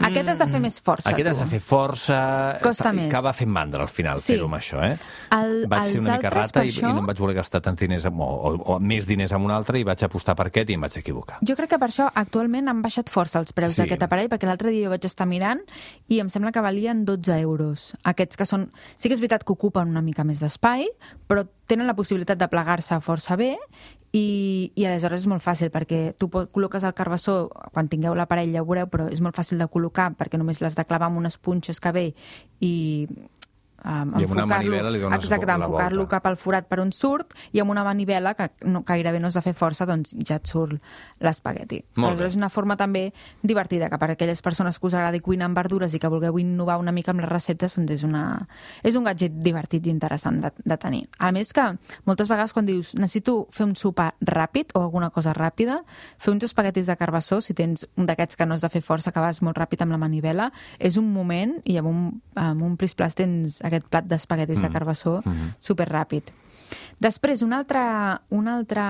[0.00, 1.42] aquest has de fer més força, Aquest has tu.
[1.42, 2.18] de fer força...
[2.62, 3.08] Costa fa- més.
[3.10, 4.32] Acaba fent mandra al final Sí.
[4.34, 4.96] fer-ho amb això, eh?
[5.36, 7.78] El- vaig ser una mica rata i, això- i no em vaig voler gastar tants
[7.80, 10.70] diners amb, o, o, o més diners amb un altre i vaig apostar per aquest
[10.70, 11.38] i em vaig equivocar.
[11.42, 13.82] Jo crec que per això actualment han baixat força els preus Sí.
[13.82, 15.60] d'aquest aparell, perquè l'altre dia jo vaig estar mirant
[16.08, 17.92] i em sembla que valien 12 euros.
[18.04, 18.70] Aquests que són...
[18.96, 20.88] Sí que és veritat que ocupen una mica més d'espai,
[21.28, 23.56] però tenen la possibilitat de plegar-se força bé
[24.12, 28.62] i, i aleshores és molt fàcil perquè tu col·loques el carbassó quan tingueu l'aparell ja
[28.62, 31.38] ho veureu, però és molt fàcil de col·locar perquè només l'has de clavar amb unes
[31.40, 32.06] punxes que ve
[32.60, 32.72] i
[33.84, 34.12] um,
[34.46, 34.76] enfocar-lo-
[35.16, 39.20] exacte, enfocar-lo cap al forat per on surt i amb una manivela que no, gairebé
[39.20, 40.78] no has de fer força, doncs ja et surt
[41.20, 41.82] l'espagueti.
[42.10, 45.46] Aleshores és una forma també divertida, que per a aquelles persones que us agradi cuinar
[45.46, 48.46] amb verdures i que vulgueu innovar una mica amb les receptes, doncs és, una,
[48.82, 51.06] és un gadget divertit i interessant de, de tenir.
[51.18, 51.64] A més que
[52.04, 55.82] moltes vegades quan dius necessito fer un sopar ràpid o alguna cosa ràpida,
[56.18, 59.12] fer uns espaguetis de carbassó, si tens un d'aquests que no has de fer força,
[59.12, 62.00] que vas molt ràpid amb la manivela, és un moment i amb un,
[62.34, 65.56] amb un plis-plas tens aquest plat d'espaguetis de carbassó Mhm.
[65.60, 66.30] superràpid.
[67.00, 67.80] Després, un altre,
[68.30, 68.82] un altre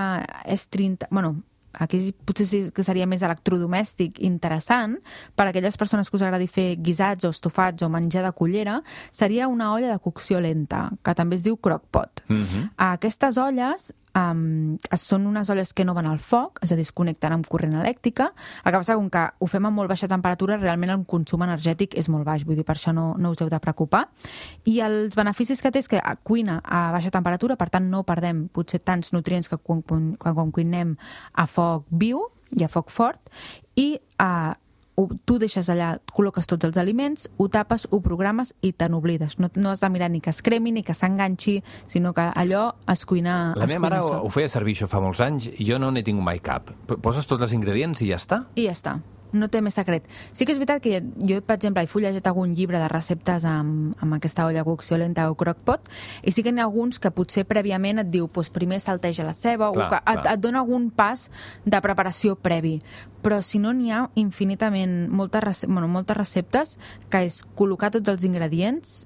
[0.45, 0.97] estri...
[1.09, 1.41] Bueno,
[1.73, 4.99] aquí potser sí que seria més electrodomèstic interessant
[5.35, 8.83] per a aquelles persones que us agradi fer guisats o estofats o menjar de cullera,
[9.11, 12.21] seria una olla de cocció lenta, que també es diu crockpot.
[12.27, 12.69] Mhm.
[12.77, 16.93] Aquestes olles um, són unes olles que no van al foc, és a dir, es
[16.95, 18.29] connecten amb corrent elèctrica.
[18.63, 21.97] El que passa, com que ho fem a molt baixa temperatura, realment el consum energètic
[21.99, 24.05] és molt baix, vull dir, per això no, no us heu de preocupar.
[24.69, 28.47] I els beneficis que té és que cuina a baixa temperatura, per tant no perdem
[28.53, 30.97] potser tants nutrients que quan, quan, quan cuinem
[31.33, 33.31] a foc viu i a foc fort,
[33.79, 34.53] i uh,
[34.95, 39.39] ho, tu deixes allà, col·loques tots els aliments, ho tapes, ho programes i te n'oblides.
[39.39, 42.67] No, no has de mirar ni que es cremi ni que s'enganxi, sinó que allò
[42.91, 44.21] es cuina La es meva mare sol.
[44.25, 46.71] ho feia servir això fa molts anys i jo no n'he tingut mai cap.
[47.01, 48.43] Poses tots els ingredients i ja està?
[48.55, 48.99] I ja està.
[49.33, 50.05] No té més secret.
[50.33, 53.95] Sí que és veritat que jo, per exemple, he fullejat algun llibre de receptes amb,
[54.03, 55.89] amb aquesta olla cocció lenta o crockpot
[56.23, 59.33] i sí que n'hi ha alguns que potser prèviament et diu pues, primer salteja la
[59.33, 60.35] ceba Clar, o que et, clar.
[60.35, 61.29] et dona algun pas
[61.65, 62.77] de preparació previ.
[63.23, 66.77] Però si no, n'hi ha infinitament moltes, rece bueno, moltes receptes
[67.09, 69.03] que és col·locar tots els ingredients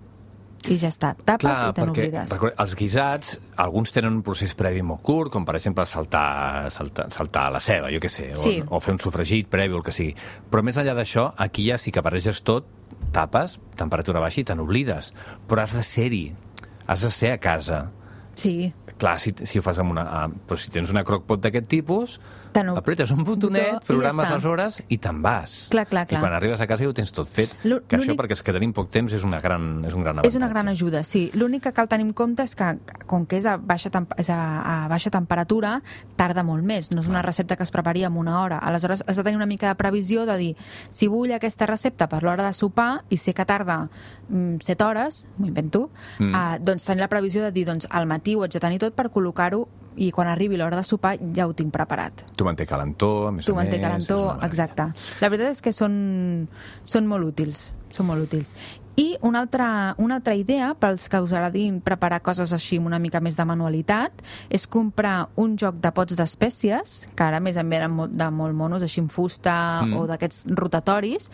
[0.68, 1.14] i ja està.
[1.26, 2.34] Tapes i te n'oblides.
[2.60, 7.52] els guisats, alguns tenen un procés previ molt curt, com per exemple saltar, saltar, saltar
[7.54, 8.64] la ceba, jo què sé, o, Sí.
[8.68, 10.16] o fer un sofregit previ o el que sigui.
[10.52, 12.66] Però més enllà d'això, aquí ja sí que barreges tot,
[13.14, 15.14] tapes, temperatura baixa i te n'oblides.
[15.48, 16.34] Però has de ser-hi,
[16.88, 17.92] has de ser a casa.
[18.36, 18.74] Sí.
[18.98, 20.28] Clar, si, si ho fas amb una...
[20.48, 22.20] però si tens una crockpot d'aquest tipus,
[22.64, 24.36] Te apretes un botonet, ja programes està.
[24.36, 25.68] les hores i te'n vas.
[25.70, 26.20] Clar, clar, clar.
[26.20, 27.54] I quan arribes a casa ja ho tens tot fet.
[27.64, 30.30] Que això, perquè és que tenim poc temps, és, una gran, és un gran avantatge.
[30.34, 31.30] És una gran ajuda, sí.
[31.36, 32.72] L'únic que cal tenir en compte és que,
[33.06, 34.40] com que és a baixa, temp és a,
[34.86, 35.82] a baixa temperatura,
[36.16, 36.92] tarda molt més.
[36.92, 38.58] No és una recepta que es prepari en una hora.
[38.58, 40.56] Aleshores, has de tenir una mica de previsió de dir,
[40.92, 43.88] si vull aquesta recepta per l'hora de sopar i sé que tarda
[44.30, 45.90] mm, 7 hores, m'ho invento,
[46.20, 46.34] Mm.
[46.34, 48.94] uh, doncs tenir la previsió de dir, doncs al matí ho haig de tenir tot
[48.96, 49.68] per col·locar-ho
[49.98, 52.26] i quan arribi l'hora de sopar ja ho tinc preparat.
[52.38, 53.80] Tu manté calentó, a més Tu a més.
[53.80, 54.92] calentó, exacte.
[55.22, 56.48] La veritat és que són,
[56.84, 57.74] són molt útils.
[57.94, 58.54] Són molt útils.
[58.98, 62.98] I una altra, una altra idea, pels que us agradin preparar coses així amb una
[62.98, 67.70] mica més de manualitat, és comprar un joc de pots d'espècies, que ara més en
[67.70, 69.94] venen de molt monos, així en fusta mm.
[70.00, 71.30] o d'aquests rotatoris,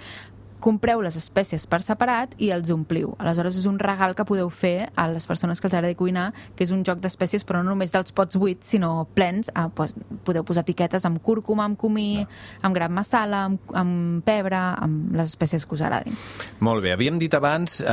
[0.64, 3.14] compreu les espècies per separat i els ompliu.
[3.20, 6.64] Aleshores és un regal que podeu fer a les persones que els agrada cuinar, que
[6.64, 9.52] és un joc d'espècies però no només dels pots buits, sinó plens.
[9.54, 12.24] Ah, pues, podeu posar etiquetes amb cúrcuma, amb comí,
[12.64, 16.16] amb gram masala, amb, amb pebre, amb les espècies que us agradin.
[16.64, 17.90] Molt bé, havíem dit abans, eh,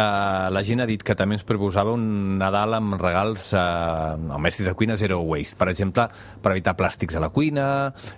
[0.54, 4.68] la gent ha dit que també ens proposava un Nadal amb regals eh, al mestre
[4.68, 6.06] de cuina Zero Waste, per exemple,
[6.40, 7.66] per evitar plàstics a la cuina,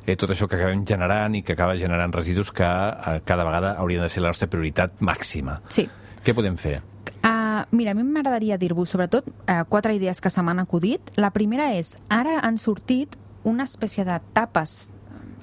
[0.04, 3.76] eh, tot això que acabem generant i que acaba generant residus que eh, cada vegada
[3.78, 5.60] haurien de ser la nostra prioritat màxima.
[5.68, 5.88] Sí.
[6.22, 6.80] Què podem fer?
[7.22, 11.12] Uh, mira, a mi m'agradaria dir-vos, sobretot, uh, quatre idees que se m'han acudit.
[11.16, 14.90] La primera és, ara han sortit una espècie de tapes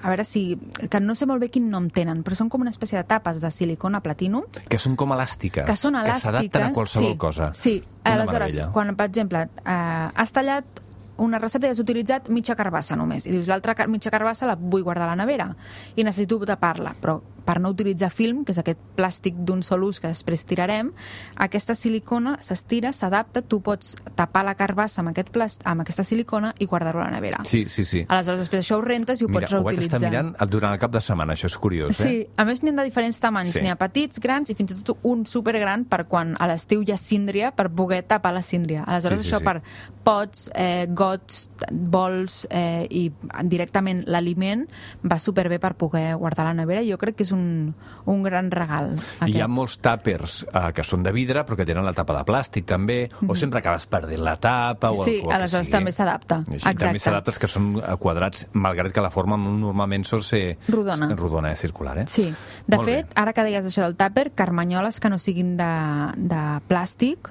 [0.02, 0.58] a veure si...
[0.88, 3.40] que no sé molt bé quin nom tenen, però són com una espècie de tapes
[3.40, 6.22] de silicona platinum Que són com elàstiques, que són elàstiques.
[6.22, 7.50] que s'adapten a qualsevol sí, cosa.
[7.54, 8.70] Sí, Una aleshores, meravella.
[8.72, 10.80] quan, per exemple, eh, has tallat
[11.20, 14.82] una recepta i has utilitzat mitja carbassa només, i dius, l'altra mitja carbassa la vull
[14.86, 15.50] guardar a la nevera,
[15.96, 20.00] i necessito tapar-la, però per no utilitzar film, que és aquest plàstic d'un sol ús
[20.00, 20.92] que després tirarem,
[21.36, 26.52] aquesta silicona s'estira, s'adapta, tu pots tapar la carbassa amb, aquest plast amb aquesta silicona
[26.58, 27.40] i guardar-ho a la nevera.
[27.44, 28.04] Sí, sí, sí.
[28.08, 29.98] Aleshores, després això ho rentes i ho Mira, pots ho vaig reutilitzar.
[29.98, 32.30] estar mirant durant el cap de setmana, això és curiós, Sí, eh?
[32.36, 33.52] a més n'hi ha de diferents tamanys.
[33.52, 33.58] Sí.
[33.60, 33.64] Sí.
[33.64, 36.92] N'hi ha petits, grans i fins i tot un supergran per quan a l'estiu hi
[36.92, 38.84] ha síndria per poder tapar la síndria.
[38.84, 39.44] Aleshores, Sí, sí, això sí.
[39.44, 39.62] per
[40.04, 43.10] pots, eh, gots, bols eh, i
[43.44, 44.66] directament l'aliment
[45.04, 46.82] va superbé per poder guardar la nevera.
[46.86, 47.74] Jo crec que és un,
[48.06, 48.92] un gran regal.
[49.26, 52.16] I hi ha molts tàpers eh, que són de vidre, però que tenen la tapa
[52.18, 55.04] de plàstic, també, o sempre acabes perdent la tapa, o Mhm.
[55.04, 55.76] Sí, o el que aleshores sigui.
[55.78, 56.42] també s'adapta.
[56.44, 60.58] També s'adapta que són eh, quadrats, malgrat que la forma normalment sol ser...
[60.68, 61.08] Rodona.
[61.16, 62.04] Rodona, eh, circular, eh?
[62.08, 62.32] Sí.
[62.66, 63.12] De Molt fet, bé.
[63.22, 65.70] ara que deies això del tàper, carmanyoles que no siguin de,
[66.16, 67.30] de plàstic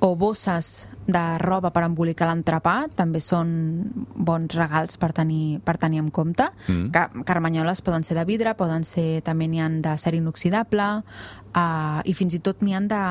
[0.00, 3.50] o bosses de roba per embolicar l'entrepà també són
[4.14, 6.46] bons regals per tenir, per tenir en compte.
[6.68, 6.90] Mm.
[6.94, 10.86] Ca carmanyoles poden ser de vidre, poden ser també n'hi han de ser inoxidable
[11.54, 13.02] uh, i fins i tot n'hi han de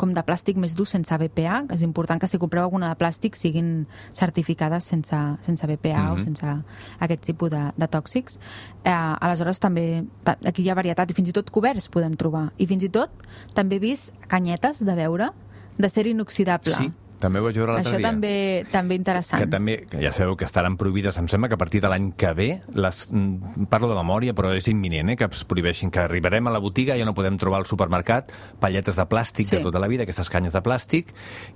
[0.00, 1.66] com de plàstic més dur sense BPA.
[1.74, 3.82] És important que si compreu alguna de plàstic siguin
[4.16, 6.14] certificades sense, sense BPA Mhm.
[6.14, 6.54] o sense
[7.00, 8.38] aquest tipus de, de tòxics.
[8.84, 12.52] Eh, aleshores també, ta- aquí hi ha varietat i fins i tot coberts podem trobar.
[12.56, 13.10] I fins i tot
[13.52, 15.28] també he vist canyetes de beure
[15.80, 16.72] de ser inoxidable.
[16.72, 16.90] Sí,
[17.20, 18.06] també ho vaig veure l'altre Això dia.
[18.08, 19.42] també, també interessant.
[19.42, 22.12] que també, que ja sabeu que estaran prohibides, em sembla que a partir de l'any
[22.16, 26.00] que ve, les, mm, parlo de memòria, però és imminent, eh, que es prohibeixin, que
[26.00, 29.56] arribarem a la botiga i ja no podem trobar al supermercat palletes de plàstic Sí.
[29.56, 31.06] de tota la vida, aquestes canyes de plàstic,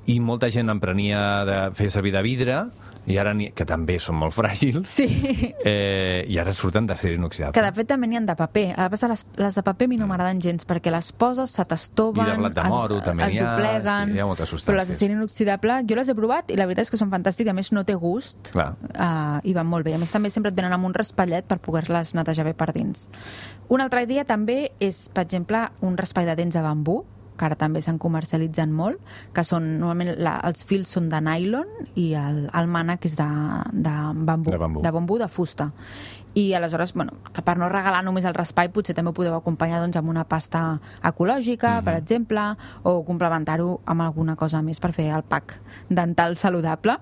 [0.07, 2.65] i molta gent en prenia de fer servir de vidre,
[3.07, 5.07] i ara que també són molt fràgils, Sí,
[5.65, 7.65] eh, i ara surten de ser que inoxidables.
[7.65, 8.67] de fet també n'hi ha de paper.
[8.77, 11.65] A vegades les, les de paper a mi no m'agraden gens perquè les poses, se
[11.65, 14.77] t'estoven, de blat de moro es, també es ha, dobleguen, sí, hi ha moltes però
[14.79, 17.51] les de ser inoxidable jo les he provat i la veritat és que són fantàstiques,
[17.51, 18.73] a més no té gust Clar.
[18.95, 19.95] uh, i van molt bé.
[19.95, 23.09] A més també sempre et venen amb un raspallet per poder-les netejar bé per dins.
[23.69, 27.05] Una altra idea també és, per exemple, un raspall de dents de bambú,
[27.37, 29.01] que ara també se'n comercialitzen molt,
[29.35, 31.67] que són, normalment la, els fils són de nylon
[31.99, 33.29] i el, el mànec és de,
[33.73, 34.83] de bambú, De bambú.
[34.85, 35.71] de bambú de fusta.
[36.35, 39.79] I aleshores, bueno, que per no regalar només el raspall, potser també ho podeu acompanyar
[39.81, 41.85] doncs, amb una pasta ecològica, Mhm.
[41.85, 42.41] per exemple,
[42.83, 46.99] o complementar-ho amb alguna cosa més per fer el pack dental saludable.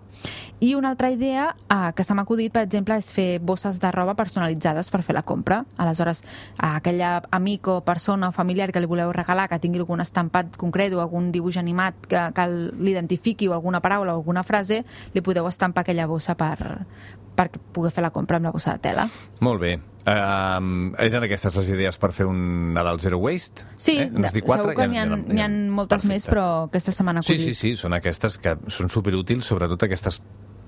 [0.60, 3.90] I una altra idea eh, que se m'ha acudit, per exemple, és fer bosses de
[3.90, 5.64] roba personalitzades per fer la compra.
[5.78, 6.22] Aleshores,
[6.58, 10.56] a aquella amic o persona o familiar que li voleu regalar que tingui algun estampat
[10.56, 15.20] concret o algun dibuix animat que, que l'identifiqui o alguna paraula o alguna frase, li
[15.22, 16.86] podeu estampar aquella bossa per,
[17.34, 19.08] per poder fer la compra amb la bossa de tela.
[19.40, 19.78] Molt bé.
[20.02, 23.62] Um, eren aquestes les idees per fer un Nadal Zero Waste?
[23.76, 24.08] Sí, eh?
[24.10, 24.72] Quatre?
[24.72, 26.32] segur que n'hi ha, n'hi ha moltes més, Perfecte.
[26.32, 27.54] però aquesta setmana Sí, acudit.
[27.54, 30.18] sí, sí, són aquestes que són superútils, sobretot aquestes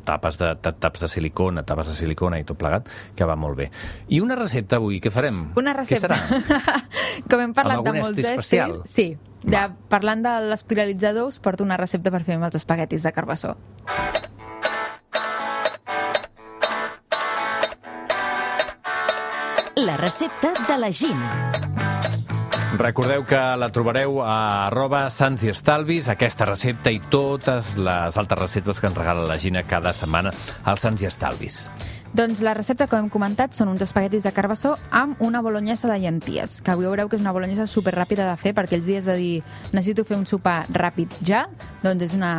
[0.04, 3.56] tapes de, ta- taps de silicona, tapes de silicona i tot plegat, que va molt
[3.58, 3.70] bé.
[4.12, 5.48] I una recepta avui, què farem?
[5.56, 6.14] Una recepta.
[6.14, 6.80] Què serà?
[7.30, 8.82] Com hem parlat de molts especial?
[8.84, 9.14] Sí.
[9.50, 13.56] Ja, parlant de l'espiralitzador, us porto una recepta per fer amb els espaguetis de carbassó.
[19.76, 21.50] La recepta de la Gina.
[22.78, 28.38] Recordeu que la trobareu a arroba Sants i Estalvis, aquesta recepta i totes les altres
[28.38, 30.30] receptes que ens regala la Gina cada setmana
[30.62, 31.58] al Sants i Estalvis.
[32.14, 35.96] Doncs la recepta, com hem comentat, són uns espaguetis de carbassó amb una bolognesa de
[35.98, 39.16] llenties, que avui veureu que és una bolognesa superràpida de fer, perquè els dies de
[39.18, 39.32] dir
[39.72, 41.40] necessito fer un sopar ràpid ja,
[41.82, 42.30] doncs és, una,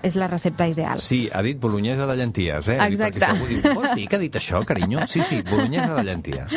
[0.00, 1.02] és la recepta ideal.
[1.04, 2.78] Sí, ha dit bolognesa de llenties, eh?
[2.86, 3.20] Exacte.
[3.20, 5.04] Perquè algú diu, oh, sí, que ha dit això, carinyo?
[5.12, 6.56] Sí, sí, bolognesa de llenties.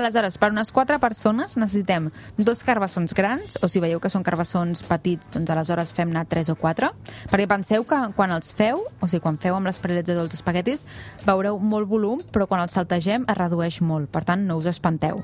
[0.00, 2.08] Aleshores, per unes quatre persones necessitem
[2.40, 6.56] dos carbassons grans, o si veieu que són carbassons petits, doncs aleshores fem-ne tres o
[6.56, 6.94] quatre,
[7.28, 10.88] perquè penseu que quan els feu, o sigui, quan feu amb l'esparilitzador els espaguetis,
[11.28, 15.22] veureu molt volum, però quan els saltegem es redueix molt, per tant, no us espanteu.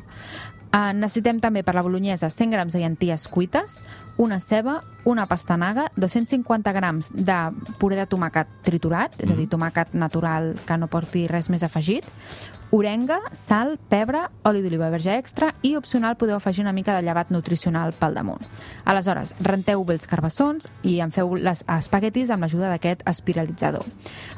[0.72, 3.82] Uh, necessitem també per la bolognesa 100 grams de llenties cuites,
[4.16, 7.36] una ceba, una pastanaga, 250 grams de
[7.76, 12.08] puré de tomàquet triturat, és a dir, tomàquet natural que no porti res més afegit,
[12.72, 17.28] orenga, sal, pebre, oli d'oliva verge extra i opcional podeu afegir una mica de llevat
[17.30, 18.40] nutricional pel damunt.
[18.88, 23.84] Aleshores, renteu bé els carbassons i en feu les espaguetis amb l'ajuda d'aquest espiralitzador.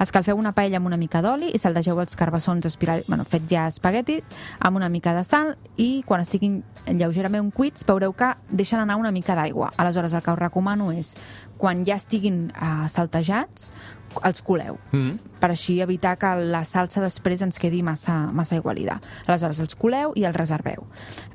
[0.03, 3.05] Escalfeu una paella amb una mica d'oli i saldegeu els carbassons espiral...
[3.07, 4.19] bueno, fet ja espagueti
[4.59, 9.15] amb una mica de sal i quan estiguin lleugerament cuits veureu que deixen anar una
[9.15, 9.71] mica d'aigua.
[9.77, 11.15] Aleshores, el que us recomano és,
[11.57, 13.71] quan ja estiguin uh, saltejats,
[14.23, 15.19] els coleu, Mm.
[15.41, 19.01] per així evitar que la salsa després ens quedi massa, massa igualida.
[19.27, 20.87] Aleshores, els coleu i els reserveu.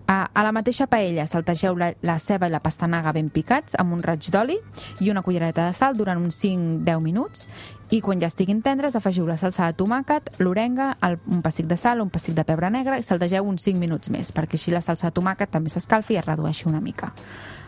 [0.07, 3.93] A, a la mateixa paella saltegeu la, la ceba i la pastanaga ben picats amb
[3.93, 4.57] un raig d'oli
[4.99, 7.47] i una cullereta de sal durant uns 5-10 minuts
[7.91, 10.95] i quan ja estiguin tendres afegiu la salsa de tomàquet, l'orenga,
[11.27, 14.32] un pessic de sal, un pessic de pebre negre i saltegeu uns 5 minuts més
[14.34, 17.11] perquè així la salsa de tomàquet també s'escalfi i es redueixi una mica.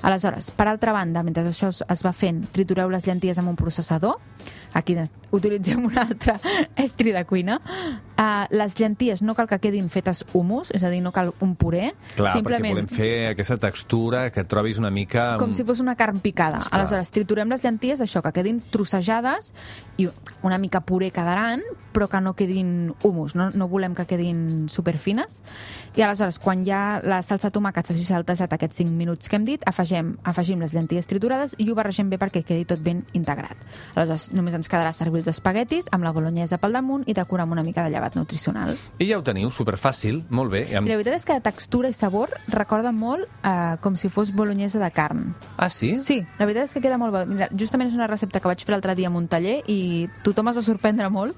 [0.01, 4.17] Aleshores, per altra banda, mentre això es va fent, tritureu les llenties amb un processador.
[4.73, 4.95] Aquí
[5.31, 6.37] utilitzem un altre
[6.75, 7.59] estri de cuina.
[8.21, 11.55] Uh, les llenties no cal que quedin fetes humus, és a dir, no cal un
[11.57, 11.87] puré.
[12.13, 15.31] Clar, perquè volem fer aquesta textura que trobis una mica...
[15.41, 16.59] Com si fos una carn picada.
[16.61, 16.83] Esclar.
[16.83, 19.49] Aleshores, triturem les llenties, això, que quedin trossejades
[19.97, 20.05] i
[20.45, 25.41] una mica puré quedaran, però que no quedin humus, no, no volem que quedin superfines.
[25.97, 29.45] I aleshores, quan ja la salsa de tomàquet s'hagi saltejat aquests 5 minuts que hem
[29.47, 33.59] dit, afegem, afegim les llenties triturades i ho barregem bé perquè quedi tot ben integrat.
[33.95, 37.57] Aleshores, només ens quedarà servir els espaguetis amb la bolognesa pel damunt i decorar amb
[37.57, 38.75] una mica de llevat nutricional.
[38.99, 40.63] I ja ho teniu, superfàcil, molt bé.
[40.77, 40.87] Amb...
[40.89, 44.79] La veritat és que de textura i sabor recorda molt eh, com si fos bolognesa
[44.79, 45.35] de carn.
[45.57, 45.95] Ah, sí?
[46.01, 47.25] Sí, la veritat és que queda molt bé.
[47.25, 50.49] Mira, justament és una recepta que vaig fer l'altre dia en un taller i tothom
[50.51, 51.35] es va sorprendre molt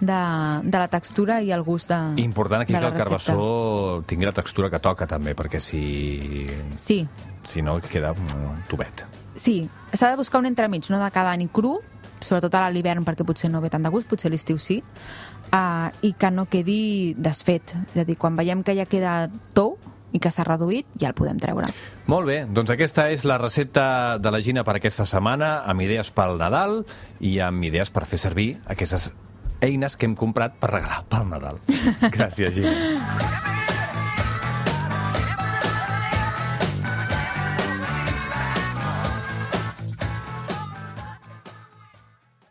[0.00, 0.20] de,
[0.64, 3.18] de la textura i el gust de, Important aquí de que la el recepta.
[3.32, 6.46] carbassó tingui la textura que toca, també, perquè si,
[6.76, 7.06] Sí,
[7.44, 9.04] si no queda un tubet.
[9.34, 9.68] sí.
[9.94, 11.76] S'ha de buscar un entremig, no de cada ni cru,
[12.20, 14.80] sobretot ara a l'hivern perquè potser no ve tant de gust, potser l'estiu sí,
[15.54, 17.74] uh, i que no quedi desfet.
[17.94, 19.14] És a dir, quan veiem que ja queda
[19.56, 19.76] tou
[20.14, 21.72] i que s'ha reduït, ja el podem treure.
[22.10, 26.12] Molt bé, doncs aquesta és la recepta de la Gina per aquesta setmana, amb idees
[26.14, 26.82] pel Nadal
[27.18, 29.10] i amb idees per fer servir aquestes
[29.64, 31.62] eines que hem comprat per regalar pel Nadal.
[32.14, 33.63] Gràcies, Gina.